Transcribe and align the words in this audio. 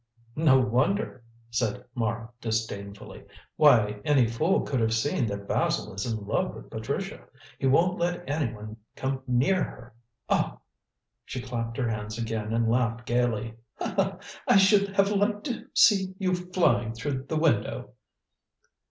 "No 0.35 0.59
wonder!" 0.59 1.23
said 1.51 1.85
Mara 1.93 2.31
disdainfully. 2.41 3.23
"Why, 3.55 4.01
any 4.03 4.25
fool 4.25 4.61
could 4.61 4.79
have 4.79 4.95
seen 4.95 5.27
that 5.27 5.47
Basil 5.47 5.93
is 5.93 6.11
in 6.11 6.25
love 6.25 6.55
with 6.55 6.71
Patricia. 6.71 7.23
He 7.59 7.67
won't 7.67 7.99
let 7.99 8.27
anyone 8.27 8.77
come 8.95 9.21
near 9.27 9.63
her. 9.63 9.93
Oh!" 10.27 10.61
she 11.23 11.39
clapped 11.39 11.77
her 11.77 11.87
hands 11.87 12.17
again 12.17 12.51
and 12.51 12.67
laughed 12.67 13.05
gaily. 13.05 13.53
"I 13.79 14.57
should 14.57 14.89
have 14.95 15.11
liked 15.11 15.43
to 15.43 15.67
see 15.75 16.15
you 16.17 16.33
flying 16.33 16.93
through 16.93 17.25
the 17.27 17.37
window." 17.37 17.91